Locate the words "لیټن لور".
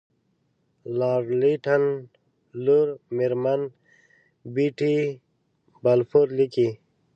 1.41-2.87